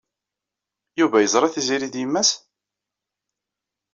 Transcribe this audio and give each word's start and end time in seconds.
Yuba 0.99 1.17
yeẓra 1.19 1.53
Tiziri 1.53 1.87
d 1.93 1.95
yemma-s? 2.01 2.31